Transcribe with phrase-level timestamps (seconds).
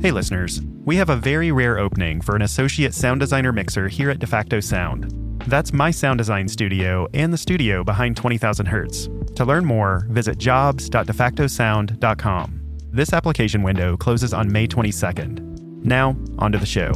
[0.00, 0.60] Hey, listeners.
[0.84, 4.62] We have a very rare opening for an associate sound designer mixer here at DeFacto
[4.62, 5.10] Sound.
[5.46, 9.08] That's my sound design studio and the studio behind 20,000 Hertz.
[9.36, 12.60] To learn more, visit jobs.defactosound.com.
[12.92, 15.84] This application window closes on May 22nd.
[15.84, 16.92] Now, onto the show.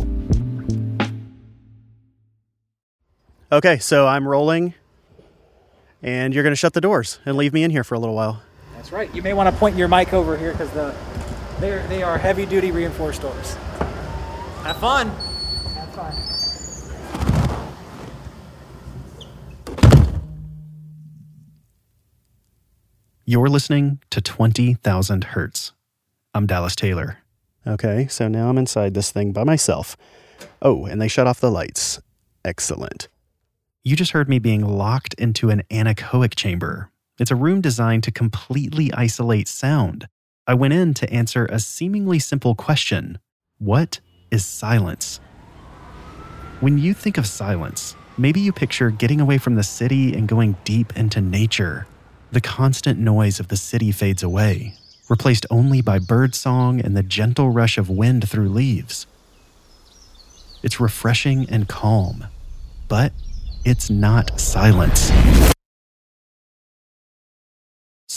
[3.51, 4.75] Okay, so I'm rolling,
[6.03, 8.15] and you're going to shut the doors and leave me in here for a little
[8.15, 8.43] while.
[8.77, 9.13] That's right.
[9.15, 10.95] You may want to point your mic over here because the
[11.61, 13.55] they're, they are heavy duty reinforced doors.
[14.65, 15.09] Have fun.
[15.75, 16.15] Have fun.
[23.25, 25.73] You're listening to 20,000 Hertz.
[26.33, 27.19] I'm Dallas Taylor.
[27.67, 29.97] Okay, so now I'm inside this thing by myself.
[30.63, 32.01] Oh, and they shut off the lights.
[32.45, 33.09] Excellent.
[33.85, 36.91] You just heard me being locked into an anechoic chamber.
[37.19, 40.09] It's a room designed to completely isolate sound.
[40.49, 43.19] I went in to answer a seemingly simple question
[43.59, 45.21] What is silence?
[46.61, 50.57] When you think of silence, maybe you picture getting away from the city and going
[50.65, 51.87] deep into nature.
[52.33, 54.75] The constant noise of the city fades away,
[55.11, 59.07] replaced only by birdsong and the gentle rush of wind through leaves.
[60.63, 62.25] It's refreshing and calm,
[62.89, 63.13] but
[63.67, 65.13] it's not silence.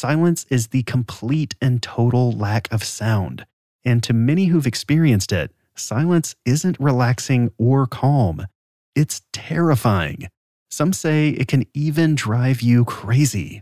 [0.01, 3.45] Silence is the complete and total lack of sound.
[3.85, 8.47] And to many who've experienced it, silence isn't relaxing or calm.
[8.95, 10.29] It's terrifying.
[10.71, 13.61] Some say it can even drive you crazy.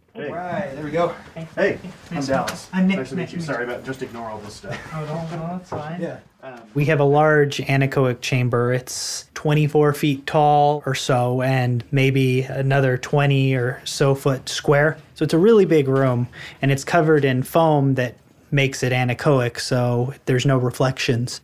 [0.98, 1.52] All right, there we go.
[1.56, 1.80] Hey,
[2.12, 2.70] I'm Dallas.
[2.74, 2.98] I'm Nick.
[2.98, 3.42] Nice to meet you.
[3.42, 4.78] Sorry about just ignore all this stuff.
[4.94, 6.02] Oh, no, no, that's fine.
[6.02, 6.20] Yeah.
[6.42, 8.74] Um, we have a large anechoic chamber.
[8.74, 14.98] It's 24 feet tall or so, and maybe another 20 or so foot square.
[15.16, 16.28] So it's a really big room,
[16.62, 18.16] and it's covered in foam that
[18.52, 21.42] makes it anechoic, so there's no reflections.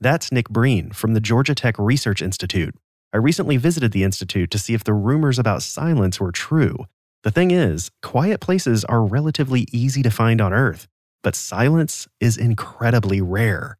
[0.00, 2.74] That's Nick Breen from the Georgia Tech Research Institute.
[3.12, 6.86] I recently visited the Institute to see if the rumors about silence were true.
[7.24, 10.88] The thing is, quiet places are relatively easy to find on Earth,
[11.22, 13.78] but silence is incredibly rare.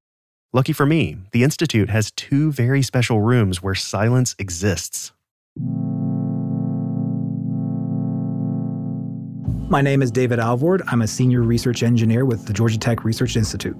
[0.54, 5.12] Lucky for me, the Institute has two very special rooms where silence exists.
[9.68, 10.80] My name is David Alvord.
[10.86, 13.76] I'm a senior research engineer with the Georgia Tech Research Institute.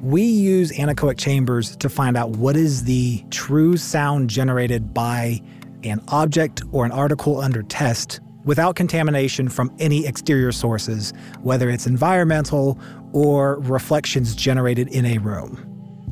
[0.00, 5.42] We use anechoic chambers to find out what is the true sound generated by
[5.82, 11.12] an object or an article under test without contamination from any exterior sources,
[11.42, 12.78] whether it's environmental
[13.12, 15.64] or reflections generated in a room.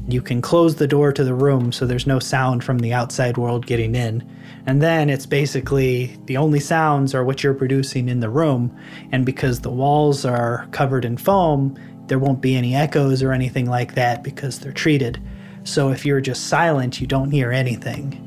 [0.09, 3.37] You can close the door to the room so there's no sound from the outside
[3.37, 4.29] world getting in.
[4.67, 8.77] And then it's basically the only sounds are what you're producing in the room.
[9.11, 11.77] And because the walls are covered in foam,
[12.07, 15.21] there won't be any echoes or anything like that because they're treated.
[15.65, 18.26] So if you're just silent, you don't hear anything.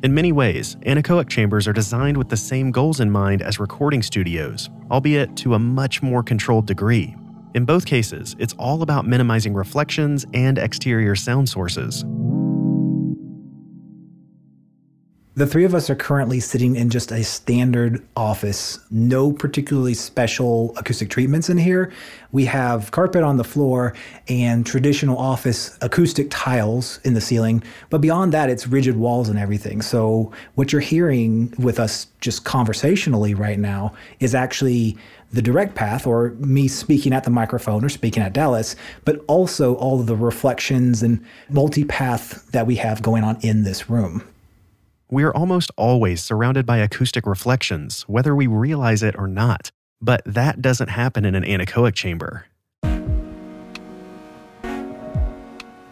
[0.00, 4.00] In many ways, anechoic chambers are designed with the same goals in mind as recording
[4.00, 7.16] studios, albeit to a much more controlled degree.
[7.56, 12.04] In both cases, it's all about minimizing reflections and exterior sound sources.
[15.38, 20.76] The three of us are currently sitting in just a standard office, no particularly special
[20.76, 21.92] acoustic treatments in here.
[22.32, 23.94] We have carpet on the floor
[24.26, 29.38] and traditional office acoustic tiles in the ceiling, but beyond that, it's rigid walls and
[29.38, 29.80] everything.
[29.80, 34.98] So, what you're hearing with us just conversationally right now is actually
[35.32, 38.74] the direct path, or me speaking at the microphone or speaking at Dallas,
[39.04, 43.88] but also all of the reflections and multipath that we have going on in this
[43.88, 44.24] room.
[45.10, 49.70] We are almost always surrounded by acoustic reflections, whether we realize it or not.
[50.02, 52.44] But that doesn't happen in an anechoic chamber.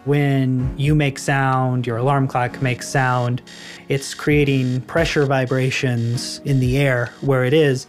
[0.05, 3.41] When you make sound, your alarm clock makes sound,
[3.89, 7.87] it's creating pressure vibrations in the air where it is.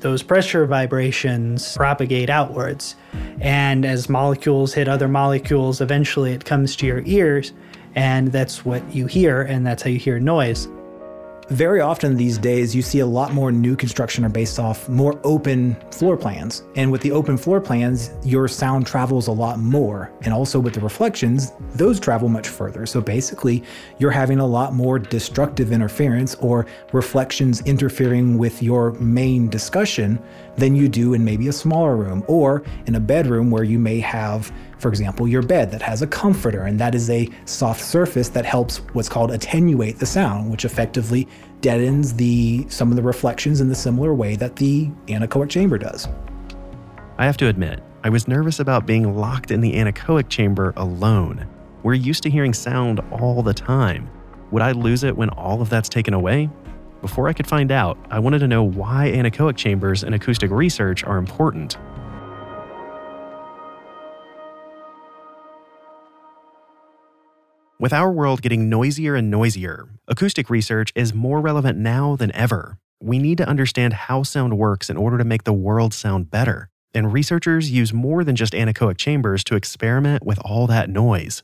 [0.00, 2.96] Those pressure vibrations propagate outwards.
[3.40, 7.52] And as molecules hit other molecules, eventually it comes to your ears,
[7.94, 10.68] and that's what you hear, and that's how you hear noise.
[11.50, 15.20] Very often these days, you see a lot more new construction are based off more
[15.24, 16.62] open floor plans.
[16.76, 20.12] And with the open floor plans, your sound travels a lot more.
[20.22, 22.86] And also with the reflections, those travel much further.
[22.86, 23.64] So basically,
[23.98, 30.22] you're having a lot more destructive interference or reflections interfering with your main discussion
[30.56, 33.98] than you do in maybe a smaller room or in a bedroom where you may
[33.98, 38.30] have for example, your bed that has a comforter, and that is a soft surface
[38.30, 41.28] that helps what's called attenuate the sound, which effectively
[41.60, 46.08] deadens the some of the reflections in the similar way that the anechoic chamber does.
[47.18, 51.46] I have to admit, I was nervous about being locked in the anechoic chamber alone.
[51.82, 54.08] We're used to hearing sound all the time.
[54.50, 56.48] Would I lose it when all of that's taken away?
[57.02, 61.04] Before I could find out, I wanted to know why anechoic chambers and acoustic research
[61.04, 61.76] are important.
[67.80, 72.76] With our world getting noisier and noisier, acoustic research is more relevant now than ever.
[73.02, 76.68] We need to understand how sound works in order to make the world sound better.
[76.92, 81.42] And researchers use more than just anechoic chambers to experiment with all that noise.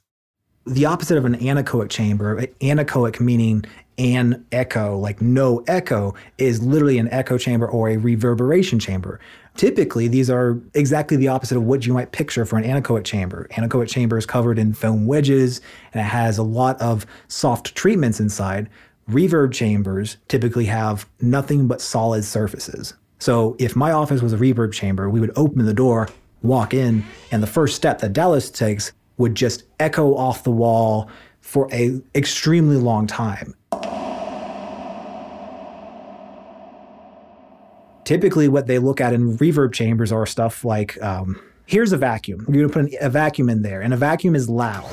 [0.66, 3.64] The opposite of an anechoic chamber, anechoic meaning
[3.96, 9.20] an echo, like no echo, is literally an echo chamber or a reverberation chamber.
[9.56, 13.48] Typically, these are exactly the opposite of what you might picture for an anechoic chamber.
[13.52, 15.60] Anechoic chamber is covered in foam wedges
[15.92, 18.68] and it has a lot of soft treatments inside.
[19.10, 22.94] Reverb chambers typically have nothing but solid surfaces.
[23.18, 26.08] So if my office was a reverb chamber, we would open the door,
[26.42, 31.08] walk in, and the first step that Dallas takes would just echo off the wall
[31.40, 33.54] for a extremely long time.
[38.06, 42.46] Typically, what they look at in reverb chambers are stuff like um, here's a vacuum.
[42.48, 44.88] You're going to put a vacuum in there, and a vacuum is loud.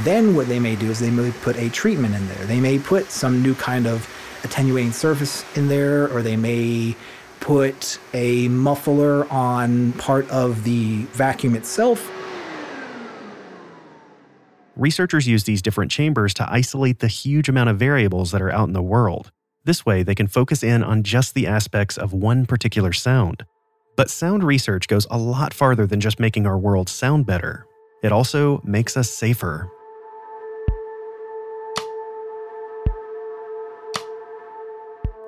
[0.00, 2.46] Then, what they may do is they may put a treatment in there.
[2.46, 4.12] They may put some new kind of
[4.42, 6.96] attenuating surface in there, or they may
[7.38, 12.10] put a muffler on part of the vacuum itself.
[14.74, 18.66] Researchers use these different chambers to isolate the huge amount of variables that are out
[18.66, 19.30] in the world.
[19.64, 23.44] This way, they can focus in on just the aspects of one particular sound.
[23.96, 27.66] But sound research goes a lot farther than just making our world sound better.
[28.02, 29.68] It also makes us safer.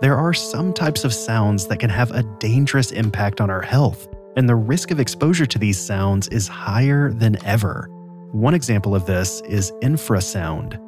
[0.00, 4.08] There are some types of sounds that can have a dangerous impact on our health,
[4.36, 7.88] and the risk of exposure to these sounds is higher than ever.
[8.32, 10.80] One example of this is infrasound.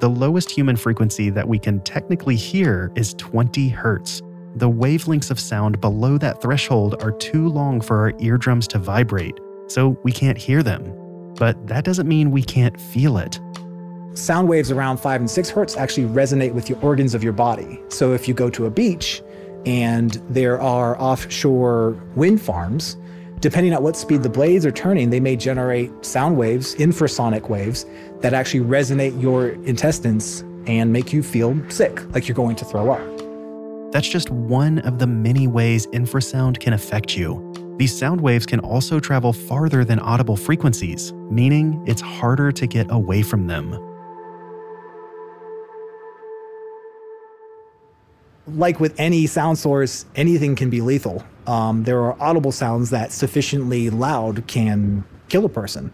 [0.00, 4.22] The lowest human frequency that we can technically hear is 20 hertz.
[4.54, 9.38] The wavelengths of sound below that threshold are too long for our eardrums to vibrate,
[9.66, 11.34] so we can't hear them.
[11.34, 13.38] But that doesn't mean we can't feel it.
[14.14, 17.78] Sound waves around 5 and 6 hertz actually resonate with your organs of your body.
[17.88, 19.22] So if you go to a beach
[19.66, 22.96] and there are offshore wind farms,
[23.40, 27.86] Depending on what speed the blades are turning, they may generate sound waves, infrasonic waves,
[28.20, 32.90] that actually resonate your intestines and make you feel sick, like you're going to throw
[32.90, 33.92] up.
[33.92, 37.46] That's just one of the many ways infrasound can affect you.
[37.78, 42.90] These sound waves can also travel farther than audible frequencies, meaning it's harder to get
[42.90, 43.90] away from them.
[48.56, 51.24] like with any sound source, anything can be lethal.
[51.46, 55.92] Um, there are audible sounds that sufficiently loud can kill a person.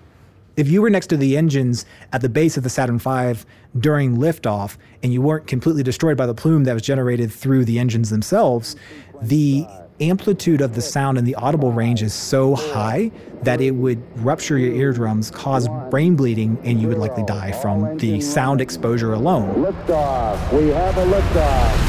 [0.57, 3.45] If you were next to the engines at the base of the Saturn V
[3.79, 7.79] during liftoff and you weren't completely destroyed by the plume that was generated through the
[7.79, 8.75] engines themselves,
[9.21, 9.67] the
[10.01, 13.11] amplitude of the sound in the audible range is so high
[13.43, 17.97] that it would rupture your eardrums, cause brain bleeding, and you would likely die from
[17.99, 19.55] the sound exposure alone.
[19.63, 20.53] Liftoff.
[20.53, 21.86] We have a liftoff.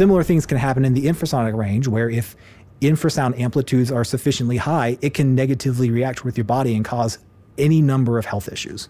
[0.00, 2.34] Similar things can happen in the infrasonic range, where if
[2.80, 7.18] infrasound amplitudes are sufficiently high, it can negatively react with your body and cause
[7.58, 8.88] any number of health issues.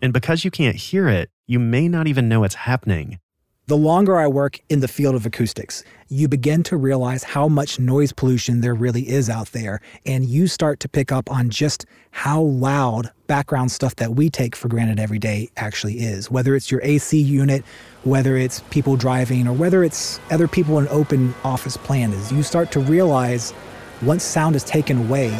[0.00, 3.18] And because you can't hear it, you may not even know it's happening.
[3.66, 7.78] The longer I work in the field of acoustics, you begin to realize how much
[7.78, 11.86] noise pollution there really is out there, and you start to pick up on just
[12.10, 16.30] how loud background stuff that we take for granted every day actually is.
[16.30, 17.64] Whether it's your AC unit,
[18.02, 22.42] whether it's people driving, or whether it's other people in open office plan, is you
[22.42, 23.54] start to realize
[24.02, 25.34] once sound is taken away,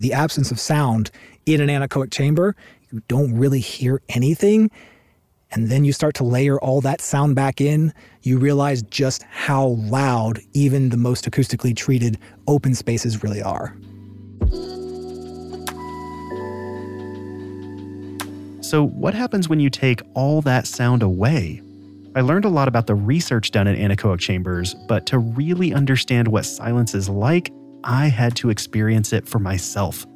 [0.00, 1.12] the absence of sound
[1.46, 2.56] in an anechoic chamber,
[2.90, 4.72] you don't really hear anything
[5.54, 9.68] and then you start to layer all that sound back in, you realize just how
[9.68, 12.18] loud even the most acoustically treated
[12.48, 13.76] open spaces really are.
[18.62, 21.62] So, what happens when you take all that sound away?
[22.16, 26.28] I learned a lot about the research done in anechoic chambers, but to really understand
[26.28, 27.52] what silence is like,
[27.84, 30.06] I had to experience it for myself.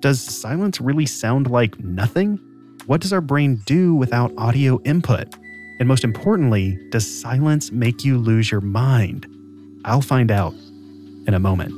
[0.00, 2.40] Does silence really sound like nothing?
[2.88, 5.34] What does our brain do without audio input?
[5.78, 9.26] And most importantly, does silence make you lose your mind?
[9.84, 10.54] I'll find out
[11.26, 11.70] in a moment.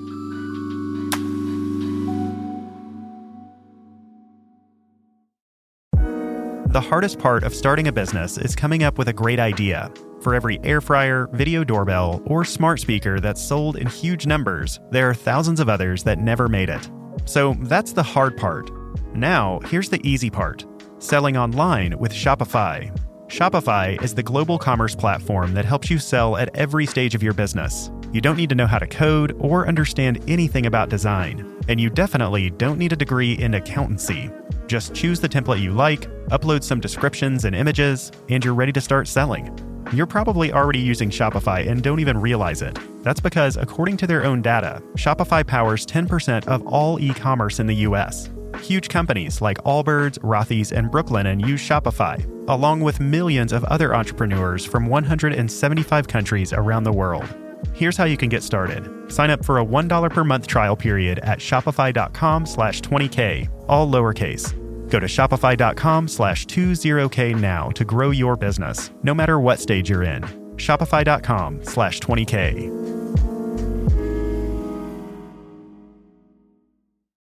[6.72, 9.92] The hardest part of starting a business is coming up with a great idea.
[10.20, 15.10] For every air fryer, video doorbell, or smart speaker that's sold in huge numbers, there
[15.10, 16.88] are thousands of others that never made it.
[17.24, 18.70] So that's the hard part.
[19.12, 20.69] Now, here's the easy part
[21.00, 22.94] selling online with Shopify.
[23.28, 27.32] Shopify is the global commerce platform that helps you sell at every stage of your
[27.32, 27.90] business.
[28.12, 31.90] You don't need to know how to code or understand anything about design, and you
[31.90, 34.30] definitely don't need a degree in accountancy.
[34.66, 38.80] Just choose the template you like, upload some descriptions and images, and you're ready to
[38.80, 39.69] start selling.
[39.92, 42.78] You're probably already using Shopify and don't even realize it.
[43.02, 47.66] That's because, according to their own data, Shopify powers 10% of all e commerce in
[47.66, 48.30] the US.
[48.62, 54.64] Huge companies like Allbirds, Rothy's, and Brooklinen use Shopify, along with millions of other entrepreneurs
[54.64, 57.26] from 175 countries around the world.
[57.74, 59.10] Here's how you can get started.
[59.10, 64.54] Sign up for a $1 per month trial period at shopify.com slash 20k, all lowercase.
[64.90, 70.02] Go to shopify.com slash 20k now to grow your business, no matter what stage you're
[70.02, 70.22] in.
[70.56, 72.90] Shopify.com slash 20k.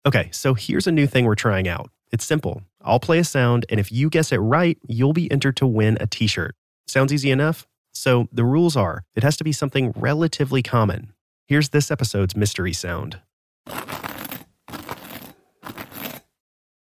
[0.03, 1.91] Okay, so here's a new thing we're trying out.
[2.11, 2.63] It's simple.
[2.81, 5.97] I'll play a sound, and if you guess it right, you'll be entered to win
[5.99, 6.55] a t shirt.
[6.87, 7.67] Sounds easy enough?
[7.93, 11.13] So the rules are it has to be something relatively common.
[11.45, 13.19] Here's this episode's mystery sound.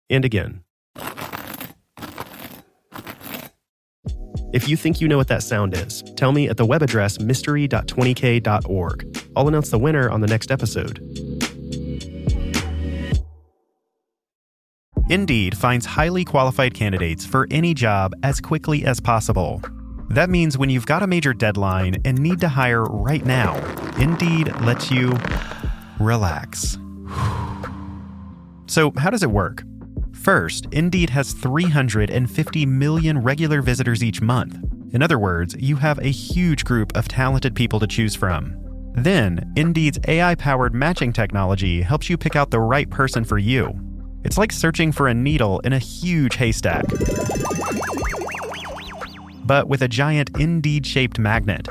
[0.09, 0.63] And again.
[4.53, 7.19] If you think you know what that sound is, tell me at the web address
[7.19, 9.17] mystery.20k.org.
[9.35, 10.99] I'll announce the winner on the next episode.
[15.09, 19.61] Indeed finds highly qualified candidates for any job as quickly as possible.
[20.09, 23.55] That means when you've got a major deadline and need to hire right now,
[23.97, 25.17] Indeed lets you
[25.99, 26.77] relax.
[28.65, 29.61] So, how does it work?
[30.23, 34.57] First, Indeed has 350 million regular visitors each month.
[34.93, 38.55] In other words, you have a huge group of talented people to choose from.
[38.93, 43.77] Then, Indeed's AI powered matching technology helps you pick out the right person for you.
[44.23, 46.85] It's like searching for a needle in a huge haystack,
[49.43, 51.67] but with a giant Indeed shaped magnet.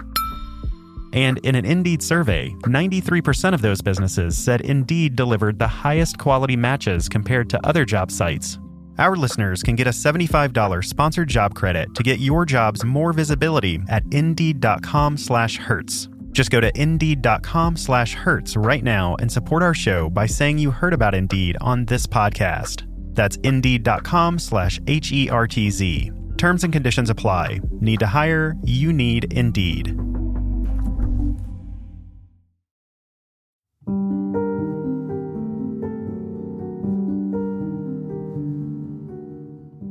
[1.13, 6.57] And in an Indeed survey, 93% of those businesses said Indeed delivered the highest quality
[6.57, 8.59] matches compared to other job sites.
[8.99, 13.81] Our listeners can get a $75 sponsored job credit to get your jobs more visibility
[13.89, 16.09] at indeed.com slash Hertz.
[16.33, 20.71] Just go to indeed.com slash Hertz right now and support our show by saying you
[20.71, 22.85] heard about Indeed on this podcast.
[23.15, 26.11] That's indeed.com slash H E R T Z.
[26.39, 27.61] Terms and conditions apply.
[27.81, 28.57] Need to hire?
[28.65, 30.12] You need Indeed.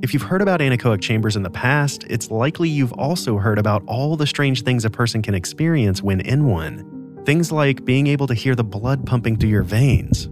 [0.01, 3.83] If you've heard about anechoic chambers in the past, it's likely you've also heard about
[3.85, 7.21] all the strange things a person can experience when in one.
[7.23, 10.27] Things like being able to hear the blood pumping through your veins,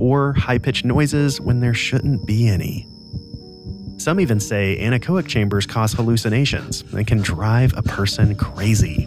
[0.00, 2.88] or high pitched noises when there shouldn't be any.
[3.98, 9.06] Some even say anechoic chambers cause hallucinations and can drive a person crazy.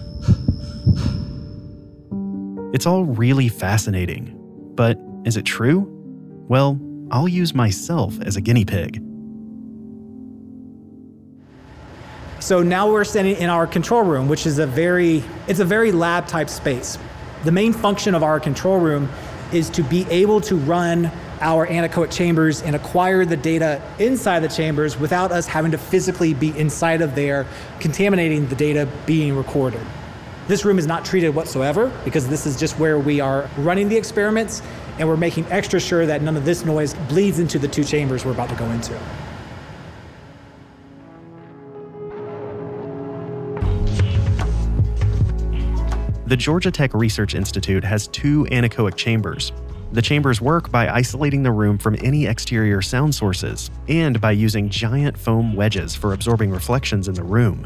[2.72, 4.32] It's all really fascinating.
[4.76, 5.88] But is it true?
[6.50, 6.80] Well,
[7.10, 9.02] I'll use myself as a guinea pig.
[12.46, 15.92] So now we're standing in our control room, which is a very it's a very
[15.92, 16.96] lab type space.
[17.44, 19.10] The main function of our control room
[19.52, 21.10] is to be able to run
[21.42, 26.36] our anechoic chambers and acquire the data inside the chambers without us having to physically
[26.36, 27.48] be inside of there
[27.80, 29.82] contaminating the data being recorded.
[30.48, 33.98] This room is not treated whatsoever because this is just where we are running the
[33.98, 34.62] experiments
[35.00, 38.24] and we're making extra sure that none of this noise bleeds into the two chambers
[38.24, 38.96] we're about to go into.
[46.28, 49.52] The Georgia Tech Research Institute has two anechoic chambers.
[49.92, 54.68] The chambers work by isolating the room from any exterior sound sources and by using
[54.68, 57.64] giant foam wedges for absorbing reflections in the room.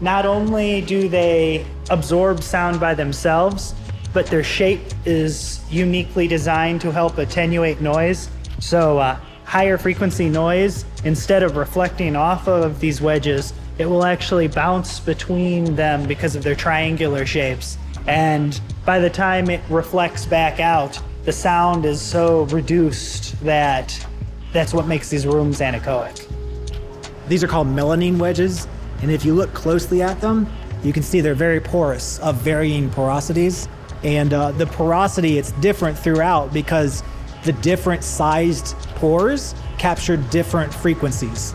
[0.00, 3.74] Not only do they absorb sound by themselves,
[4.14, 8.30] but their shape is uniquely designed to help attenuate noise.
[8.58, 14.48] So, uh, higher frequency noise, instead of reflecting off of these wedges, it will actually
[14.48, 17.76] bounce between them because of their triangular shapes.
[18.06, 24.06] And by the time it reflects back out, the sound is so reduced that
[24.52, 26.28] that's what makes these rooms anechoic.
[27.28, 28.66] These are called melamine wedges,
[29.00, 30.48] and if you look closely at them,
[30.82, 33.68] you can see they're very porous, of varying porosities.
[34.02, 37.04] And uh, the porosity, it's different throughout because
[37.44, 41.54] the different sized pores capture different frequencies.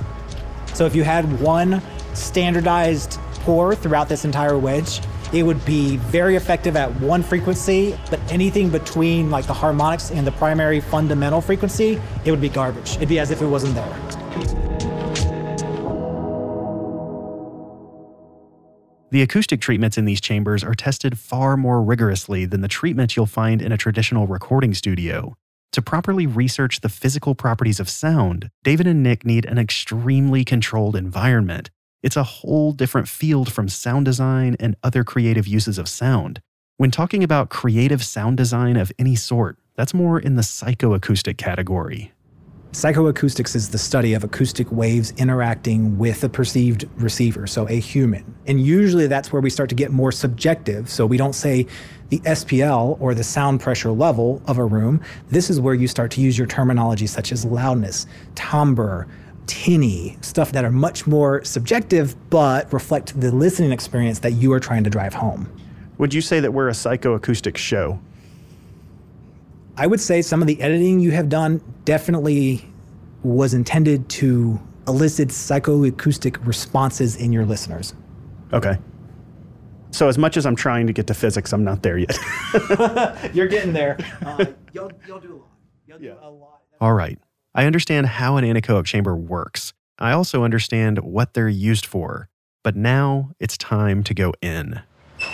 [0.74, 1.82] So if you had one
[2.13, 5.01] standardized pore throughout this entire wedge,
[5.34, 10.26] it would be very effective at one frequency, but anything between like the harmonics and
[10.26, 12.96] the primary fundamental frequency, it would be garbage.
[12.96, 14.18] It'd be as if it wasn't there.
[19.10, 23.26] The acoustic treatments in these chambers are tested far more rigorously than the treatments you'll
[23.26, 25.38] find in a traditional recording studio.
[25.72, 30.96] To properly research the physical properties of sound, David and Nick need an extremely controlled
[30.96, 31.70] environment.
[32.08, 36.40] It's a whole different field from sound design and other creative uses of sound.
[36.78, 42.14] When talking about creative sound design of any sort, that's more in the psychoacoustic category.
[42.72, 48.36] Psychoacoustics is the study of acoustic waves interacting with a perceived receiver, so a human.
[48.46, 50.90] And usually that's where we start to get more subjective.
[50.90, 51.68] So we don't say
[52.08, 55.02] the SPL or the sound pressure level of a room.
[55.28, 59.10] This is where you start to use your terminology such as loudness, timbre,
[59.48, 64.60] tinny, stuff that are much more subjective but reflect the listening experience that you are
[64.60, 65.50] trying to drive home.
[65.98, 68.00] Would you say that we're a psychoacoustic show?
[69.77, 72.63] I would say some of the editing you have done definitely
[73.24, 77.94] was intended to elicit psychoacoustic responses in your listeners.
[78.54, 78.77] Okay.
[79.92, 82.18] So as much as I'm trying to get to physics, I'm not there yet.
[83.34, 83.98] You're getting there.
[84.25, 85.48] Uh, you'll, you'll do a lot.
[85.88, 86.12] You'll Yeah.
[86.13, 86.62] do a lot.
[86.82, 87.18] All right,
[87.56, 89.74] I understand how an anechoic chamber works.
[90.00, 92.30] I also understand what they're used for.
[92.63, 94.82] But now it's time to go in.
[95.22, 95.30] All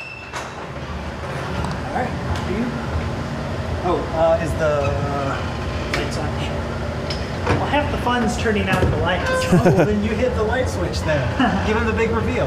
[1.93, 2.09] right.
[3.85, 4.81] Oh, uh, is the
[5.99, 6.27] lights on?
[7.57, 9.29] Well, half the fun's turning out the lights.
[9.31, 11.65] oh, well, then you hit the light switch then.
[11.67, 12.45] Give him the big reveal.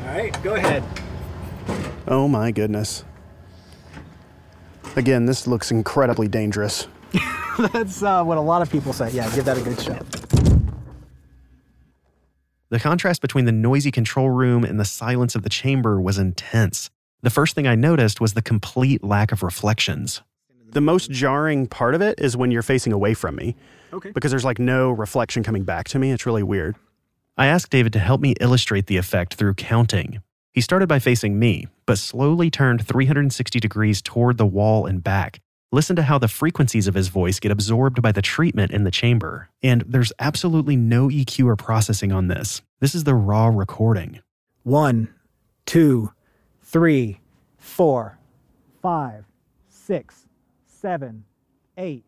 [0.00, 0.82] All right, go ahead.
[2.08, 3.04] oh my goodness.
[4.96, 6.86] Again, this looks incredibly dangerous.
[7.72, 9.10] That's uh, what a lot of people say.
[9.10, 10.04] Yeah, give that a good shot.
[12.70, 16.90] The contrast between the noisy control room and the silence of the chamber was intense.
[17.22, 20.22] The first thing I noticed was the complete lack of reflections.
[20.70, 23.56] The most jarring part of it is when you're facing away from me
[23.92, 24.10] Okay.
[24.12, 26.12] because there's like no reflection coming back to me.
[26.12, 26.76] It's really weird.
[27.36, 30.22] I asked David to help me illustrate the effect through counting.
[30.52, 35.42] He started by facing me, but slowly turned 360 degrees toward the wall and back.
[35.72, 38.90] Listen to how the frequencies of his voice get absorbed by the treatment in the
[38.90, 39.50] chamber.
[39.62, 42.62] And there's absolutely no EQ or processing on this.
[42.80, 44.20] This is the raw recording.
[44.62, 45.12] One,
[45.66, 46.14] two,
[46.62, 47.20] three,
[47.58, 48.18] four,
[48.80, 49.26] five,
[49.68, 50.26] six,
[50.64, 51.24] seven,
[51.76, 52.06] eight,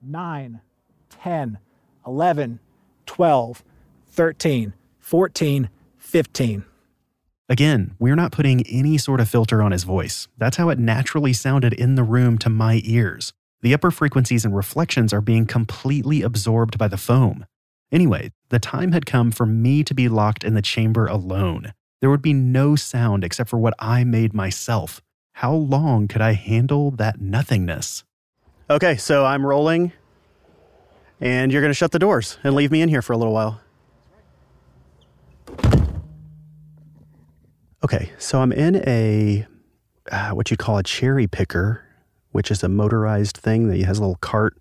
[0.00, 0.62] nine,
[1.10, 1.58] ten,
[2.06, 2.60] eleven,
[3.04, 3.62] twelve,
[4.06, 6.64] thirteen, fourteen, fifteen.
[7.50, 10.28] Again, we're not putting any sort of filter on his voice.
[10.36, 13.32] That's how it naturally sounded in the room to my ears.
[13.62, 17.46] The upper frequencies and reflections are being completely absorbed by the foam.
[17.90, 21.72] Anyway, the time had come for me to be locked in the chamber alone.
[22.00, 25.00] There would be no sound except for what I made myself.
[25.32, 28.04] How long could I handle that nothingness?
[28.68, 29.92] Okay, so I'm rolling,
[31.18, 33.32] and you're going to shut the doors and leave me in here for a little
[33.32, 33.60] while.
[37.84, 39.46] Okay, so I'm in a
[40.10, 41.84] uh, what you'd call a cherry picker,
[42.32, 44.60] which is a motorized thing that has a little cart.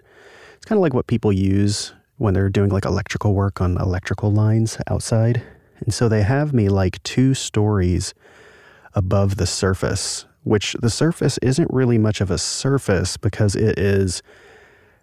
[0.55, 4.31] It's kind of like what people use when they're doing like electrical work on electrical
[4.31, 5.41] lines outside.
[5.79, 8.13] And so they have me like two stories
[8.93, 14.21] above the surface, which the surface isn't really much of a surface because it is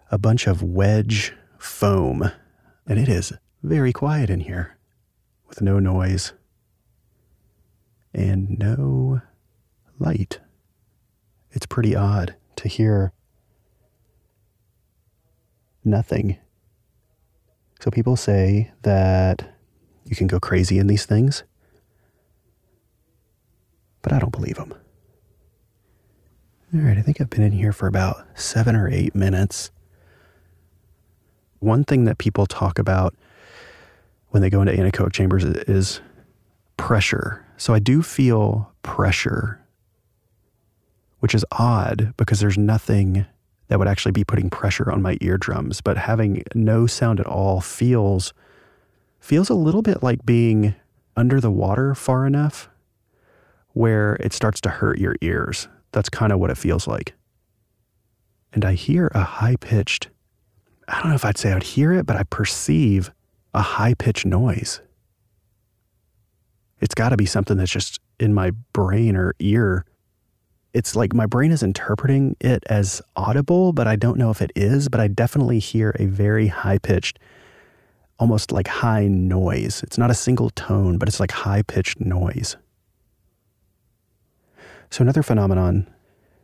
[0.09, 2.31] a bunch of wedge foam.
[2.87, 4.77] And it is very quiet in here
[5.49, 6.31] with no noise
[8.15, 9.21] and no
[9.99, 10.39] light.
[11.51, 13.11] It's pretty odd to hear
[15.83, 16.37] nothing.
[17.81, 19.55] So people say that
[20.05, 21.43] you can go crazy in these things,
[24.01, 24.73] but I don't believe them.
[26.73, 29.71] All right, I think I've been in here for about seven or eight minutes.
[31.59, 33.15] One thing that people talk about
[34.29, 36.01] when they go into anechoic chambers is
[36.77, 37.44] pressure.
[37.57, 39.61] So I do feel pressure,
[41.19, 43.25] which is odd because there's nothing
[43.67, 47.61] that would actually be putting pressure on my eardrums, but having no sound at all
[47.61, 48.33] feels
[49.19, 50.75] feels a little bit like being
[51.17, 52.69] under the water far enough
[53.73, 55.67] where it starts to hurt your ears.
[55.91, 57.13] That's kind of what it feels like.
[58.53, 60.09] And I hear a high pitched,
[60.87, 63.11] I don't know if I'd say I'd hear it, but I perceive
[63.53, 64.81] a high pitched noise.
[66.85, 69.85] It's got to be something that's just in my brain or ear.
[70.71, 74.51] it's like my brain is interpreting it as audible, but I don't know if it
[74.55, 74.87] is.
[74.87, 77.17] But I definitely hear a very high pitched,
[78.19, 79.81] almost like high noise.
[79.81, 82.55] It's not a single tone, but it's like high pitched noise.
[84.91, 85.87] So, another phenomenon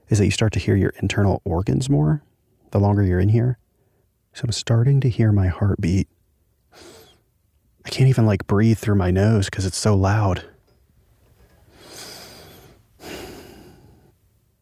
[0.09, 2.23] is that you start to hear your internal organs more
[2.71, 3.59] the longer you're in here.
[4.33, 6.07] So, I'm starting to hear my heartbeat.
[7.85, 10.43] I can't even like breathe through my nose because it's so loud.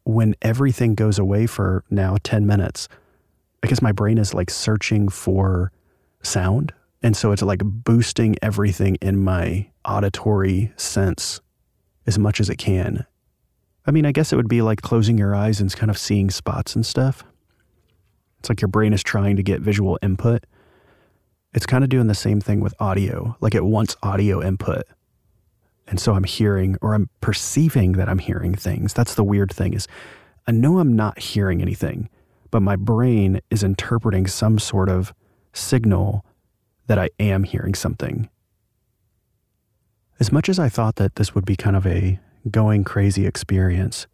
[0.03, 2.87] When everything goes away for now 10 minutes,
[3.61, 5.71] I guess my brain is like searching for
[6.23, 6.73] sound.
[7.03, 11.41] And so it's like boosting everything in my auditory sense
[12.07, 13.05] as much as it can.
[13.85, 16.29] I mean, I guess it would be like closing your eyes and kind of seeing
[16.29, 17.23] spots and stuff.
[18.39, 20.45] It's like your brain is trying to get visual input
[21.53, 23.35] it's kind of doing the same thing with audio.
[23.41, 24.83] Like it wants audio input.
[25.87, 28.93] And so I'm hearing or I'm perceiving that I'm hearing things.
[28.93, 29.87] That's the weird thing is
[30.47, 32.09] I know I'm not hearing anything,
[32.51, 35.13] but my brain is interpreting some sort of
[35.53, 36.25] signal
[36.87, 38.29] that I am hearing something.
[40.19, 44.05] As much as I thought that this would be kind of a going crazy experience,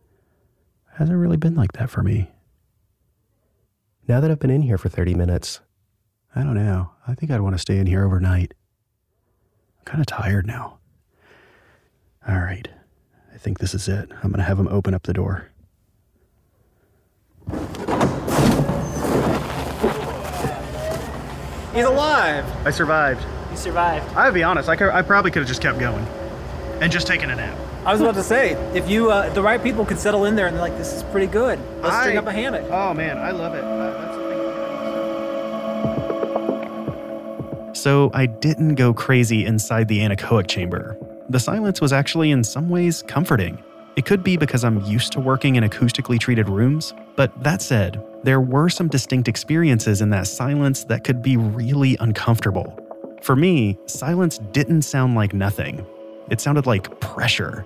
[0.93, 2.31] hasn't really been like that for me.
[4.07, 5.61] Now that I've been in here for 30 minutes,
[6.35, 6.91] I don't know.
[7.07, 8.53] I think I'd want to stay in here overnight.
[9.79, 10.79] I'm kind of tired now.
[12.27, 12.67] All right.
[13.33, 14.09] I think this is it.
[14.11, 15.49] I'm going to have him open up the door.
[21.73, 22.45] He's alive.
[22.65, 23.25] I survived.
[23.51, 24.07] You survived.
[24.15, 24.69] I'll be honest.
[24.69, 26.05] I, could, I probably could have just kept going
[26.81, 27.57] and just taken a nap.
[27.85, 30.47] I was about to say, if you, uh, the right people could settle in there
[30.47, 31.59] and they're like, this is pretty good.
[31.81, 32.65] Let's I- string up a hammock.
[32.71, 33.63] Oh man, I love it.
[33.63, 33.94] Uh,
[37.75, 40.97] So I didn't go crazy inside the anechoic chamber.
[41.29, 43.61] The silence was actually in some ways comforting.
[43.97, 48.01] It could be because I'm used to working in acoustically treated rooms, but that said,
[48.23, 52.79] there were some distinct experiences in that silence that could be really uncomfortable.
[53.21, 55.85] For me, silence didn't sound like nothing.
[56.29, 57.65] It sounded like pressure.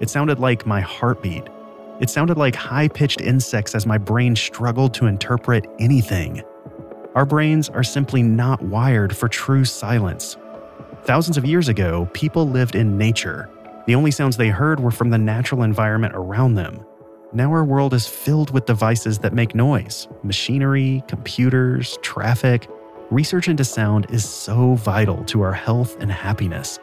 [0.00, 1.44] It sounded like my heartbeat.
[2.00, 6.42] It sounded like high pitched insects as my brain struggled to interpret anything.
[7.16, 10.36] Our brains are simply not wired for true silence.
[11.02, 13.50] Thousands of years ago, people lived in nature.
[13.88, 16.84] The only sounds they heard were from the natural environment around them.
[17.32, 22.68] Now our world is filled with devices that make noise machinery, computers, traffic.
[23.10, 26.78] Research into sound is so vital to our health and happiness.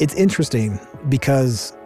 [0.00, 1.76] It's interesting because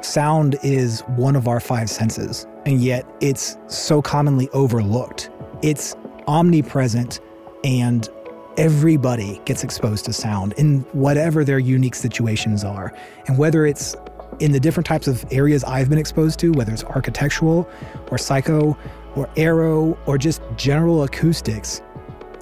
[0.00, 5.28] sound is one of our five senses, and yet it's so commonly overlooked.
[5.60, 5.94] It's
[6.28, 7.20] omnipresent,
[7.64, 8.08] and
[8.56, 12.94] everybody gets exposed to sound in whatever their unique situations are.
[13.26, 13.96] And whether it's
[14.40, 17.68] in the different types of areas I've been exposed to, whether it's architectural
[18.10, 18.76] or psycho
[19.16, 21.82] or aero or just general acoustics,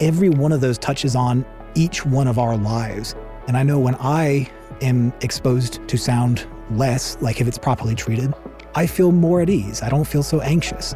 [0.01, 3.15] every one of those touches on each one of our lives.
[3.47, 4.51] And I know when I
[4.83, 8.35] am exposed to sound less, like if it's properly treated,
[8.75, 9.83] I feel more at ease.
[9.83, 10.95] I don't feel so anxious.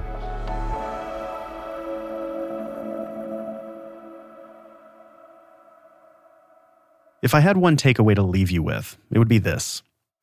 [7.23, 9.83] If I had one takeaway to leave you with, it would be this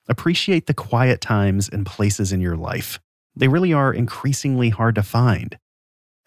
[0.10, 3.00] appreciate the quiet times and places in your life.
[3.36, 5.58] They really are increasingly hard to find.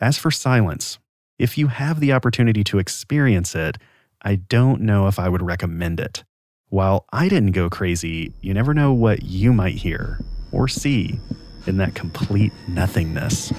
[0.00, 0.98] As for silence,
[1.38, 3.78] if you have the opportunity to experience it,
[4.22, 6.24] I don't know if I would recommend it.
[6.68, 10.20] While I didn't go crazy, you never know what you might hear
[10.52, 11.18] or see
[11.66, 13.52] in that complete nothingness.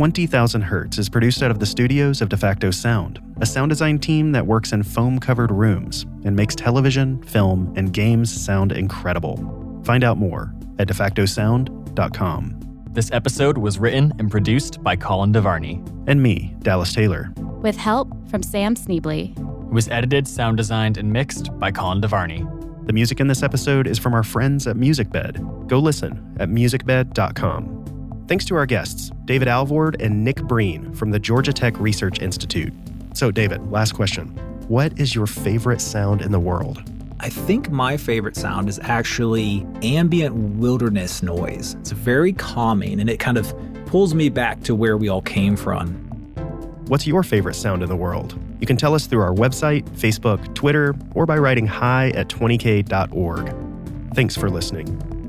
[0.00, 3.68] Twenty Thousand Hertz is produced out of the studios of De Facto Sound, a sound
[3.68, 9.36] design team that works in foam-covered rooms and makes television, film, and games sound incredible.
[9.84, 12.84] Find out more at defactosound.com.
[12.92, 15.86] This episode was written and produced by Colin DeVarney.
[16.08, 17.30] And me, Dallas Taylor.
[17.36, 19.36] with help from Sam Schneble.
[19.38, 22.86] It was edited, sound designed, and mixed by Colin DeVarney.
[22.86, 25.68] The music in this episode is from our friends at MusicBed.
[25.68, 27.79] Go listen at musicbed.com.
[28.30, 32.72] Thanks to our guests, David Alvord and Nick Breen from the Georgia Tech Research Institute.
[33.12, 34.28] So, David, last question.
[34.68, 36.80] What is your favorite sound in the world?
[37.18, 41.74] I think my favorite sound is actually ambient wilderness noise.
[41.80, 43.52] It's very calming and it kind of
[43.86, 45.88] pulls me back to where we all came from.
[46.86, 48.38] What's your favorite sound in the world?
[48.60, 54.14] You can tell us through our website, Facebook, Twitter, or by writing hi at 20k.org.
[54.14, 55.19] Thanks for listening.